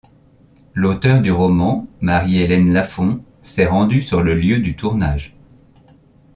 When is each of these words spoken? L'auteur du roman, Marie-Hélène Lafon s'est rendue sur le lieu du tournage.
L'auteur 0.73 1.21
du 1.21 1.31
roman, 1.31 1.85
Marie-Hélène 1.99 2.73
Lafon 2.73 3.23
s'est 3.43 3.67
rendue 3.67 4.01
sur 4.01 4.23
le 4.23 4.33
lieu 4.33 4.57
du 4.57 4.75
tournage. 4.75 5.37